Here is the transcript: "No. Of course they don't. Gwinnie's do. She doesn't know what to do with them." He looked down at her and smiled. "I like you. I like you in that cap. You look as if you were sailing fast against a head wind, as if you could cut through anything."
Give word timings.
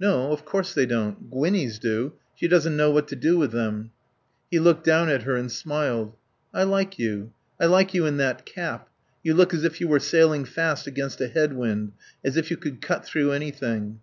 "No. 0.00 0.32
Of 0.32 0.44
course 0.44 0.74
they 0.74 0.86
don't. 0.86 1.30
Gwinnie's 1.30 1.78
do. 1.78 2.14
She 2.34 2.48
doesn't 2.48 2.76
know 2.76 2.90
what 2.90 3.06
to 3.06 3.14
do 3.14 3.38
with 3.38 3.52
them." 3.52 3.92
He 4.50 4.58
looked 4.58 4.82
down 4.82 5.08
at 5.08 5.22
her 5.22 5.36
and 5.36 5.52
smiled. 5.52 6.16
"I 6.52 6.64
like 6.64 6.98
you. 6.98 7.32
I 7.60 7.66
like 7.66 7.94
you 7.94 8.04
in 8.04 8.16
that 8.16 8.44
cap. 8.44 8.88
You 9.22 9.34
look 9.34 9.54
as 9.54 9.62
if 9.62 9.80
you 9.80 9.86
were 9.86 10.00
sailing 10.00 10.44
fast 10.46 10.88
against 10.88 11.20
a 11.20 11.28
head 11.28 11.52
wind, 11.52 11.92
as 12.24 12.36
if 12.36 12.50
you 12.50 12.56
could 12.56 12.80
cut 12.82 13.04
through 13.04 13.30
anything." 13.30 14.00